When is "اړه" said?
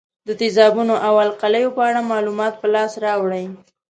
1.89-2.01